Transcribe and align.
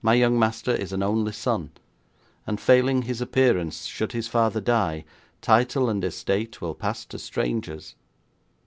My 0.00 0.14
young 0.14 0.38
master 0.38 0.70
is 0.70 0.90
an 0.90 1.02
only 1.02 1.32
son, 1.32 1.72
and 2.46 2.58
failing 2.58 3.02
his 3.02 3.20
appearance, 3.20 3.84
should 3.84 4.12
his 4.12 4.26
father 4.26 4.58
die, 4.62 5.04
title 5.42 5.90
and 5.90 6.02
estate 6.02 6.62
will 6.62 6.74
pass 6.74 7.04
to 7.04 7.18
strangers. 7.18 7.94